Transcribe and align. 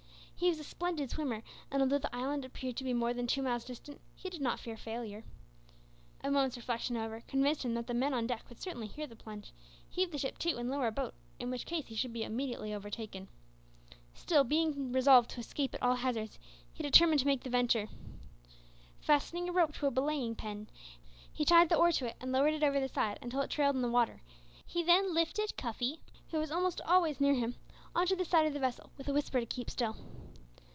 He 0.41 0.49
was 0.49 0.57
a 0.57 0.63
splendid 0.63 1.11
swimmer, 1.11 1.43
and 1.69 1.83
although 1.83 1.99
the 1.99 2.15
island 2.15 2.43
appeared 2.43 2.75
to 2.77 2.83
be 2.83 2.93
more 2.93 3.13
than 3.13 3.27
two 3.27 3.43
miles 3.43 3.63
distant, 3.63 4.01
he 4.15 4.27
did 4.27 4.41
not 4.41 4.59
fear 4.59 4.75
failure. 4.75 5.23
A 6.21 6.31
moment's 6.31 6.57
reflection, 6.57 6.95
however, 6.95 7.21
convinced 7.27 7.63
him 7.63 7.75
that 7.75 7.85
the 7.85 7.93
men 7.93 8.11
on 8.11 8.25
deck 8.25 8.49
would 8.49 8.59
certainly 8.59 8.87
hear 8.87 9.05
the 9.05 9.15
plunge, 9.15 9.53
heave 9.87 10.09
the 10.09 10.17
ship 10.17 10.39
to, 10.39 10.57
and 10.57 10.67
lower 10.67 10.87
a 10.87 10.91
boat, 10.91 11.13
in 11.37 11.51
which 11.51 11.67
case 11.67 11.85
he 11.85 11.95
should 11.95 12.11
be 12.11 12.23
immediately 12.23 12.73
overtaken. 12.73 13.27
Still, 14.15 14.43
being 14.43 14.91
resolved 14.91 15.29
to 15.29 15.39
escape 15.41 15.75
at 15.75 15.83
all 15.83 15.97
hazards, 15.97 16.39
he 16.73 16.81
determined 16.81 17.19
to 17.19 17.27
make 17.27 17.43
the 17.43 17.51
venture. 17.51 17.87
Fastening 18.99 19.47
a 19.47 19.51
rope 19.51 19.75
to 19.75 19.85
a 19.85 19.91
belaying 19.91 20.33
pin, 20.35 20.67
he 21.31 21.45
tied 21.45 21.69
the 21.69 21.77
oar 21.77 21.91
to 21.91 22.07
it 22.07 22.15
and 22.19 22.31
lowered 22.31 22.55
it 22.55 22.63
over 22.63 22.79
the 22.79 22.87
side 22.89 23.19
until 23.21 23.41
it 23.41 23.51
trailed 23.51 23.75
in 23.75 23.83
the 23.83 23.87
water, 23.89 24.23
he 24.65 24.81
then 24.81 25.13
lifted 25.13 25.55
Cuffy, 25.55 26.01
who 26.31 26.39
was 26.39 26.49
almost 26.49 26.81
always 26.81 27.21
near 27.21 27.35
him, 27.35 27.57
on 27.93 28.07
to 28.07 28.15
the 28.15 28.25
side 28.25 28.47
of 28.47 28.53
the 28.53 28.59
vessel, 28.59 28.89
with 28.97 29.07
a 29.07 29.13
whisper 29.13 29.39
to 29.39 29.45
keep 29.45 29.69
still. 29.69 29.97